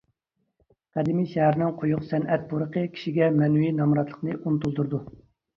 قەدىمىي 0.97 1.27
شەھەرنىڭ 1.33 1.75
قويۇق 1.83 2.01
سەنئەت 2.13 2.47
پۇرىقى 2.53 2.85
كىشىگە 2.97 3.29
مەنىۋى 3.37 3.69
نامراتلىقنى 3.83 4.39
ئۇنتۇلدۇرىدۇ. 4.41 5.05